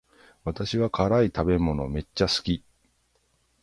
[0.45, 2.63] 私は辛い食べ物めっちゃ好き